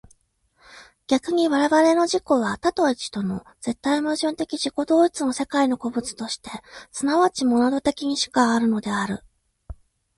[1.05, 6.49] 逆に我々の自己は多と一との絶対矛盾的自己同一の世界の個物として
[6.91, 9.19] 即ちモナド的にしかあるのである。